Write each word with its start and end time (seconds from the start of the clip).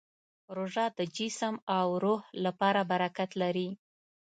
روژه 0.55 0.85
د 0.97 0.99
جسم 1.17 1.53
او 1.77 1.87
روح 2.03 2.21
لپاره 2.45 2.81
برکت 2.91 3.29
لري. 3.41 3.69